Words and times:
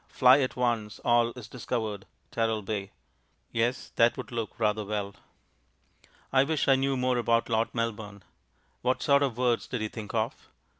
"Fly 0.07 0.39
at 0.39 0.55
once; 0.55 0.97
all 1.05 1.31
is 1.35 1.47
discovered 1.47 2.07
Teralbay." 2.31 2.89
Yes, 3.51 3.91
that 3.97 4.17
would 4.17 4.31
look 4.31 4.59
rather 4.59 4.83
well. 4.83 5.13
I 6.33 6.43
wish 6.43 6.67
I 6.67 6.75
knew 6.75 6.97
more 6.97 7.19
about 7.19 7.49
Lord 7.49 7.69
Melbourne. 7.75 8.23
What 8.81 9.03
sort 9.03 9.21
of 9.21 9.37
words 9.37 9.67
did 9.67 9.79
he 9.79 9.89
think 9.89 10.15
of? 10.15 10.47